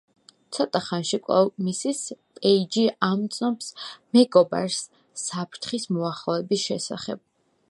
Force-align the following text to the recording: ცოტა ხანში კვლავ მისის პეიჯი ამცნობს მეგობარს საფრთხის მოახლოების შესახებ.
ცოტა 0.57 0.79
ხანში 0.85 1.19
კვლავ 1.27 1.51
მისის 1.67 2.01
პეიჯი 2.39 2.87
ამცნობს 3.09 3.71
მეგობარს 4.19 4.83
საფრთხის 5.29 5.91
მოახლოების 6.01 6.71
შესახებ. 6.73 7.27